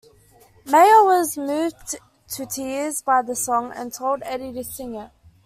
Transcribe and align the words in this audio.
Mayer 0.65 1.03
was 1.03 1.37
moved 1.37 1.95
to 2.29 2.45
tears 2.47 3.03
by 3.03 3.21
the 3.21 3.35
song, 3.35 3.71
and 3.71 3.93
told 3.93 4.23
Eddy 4.23 4.51
to 4.51 4.63
sing 4.63 4.95
it. 4.95 5.11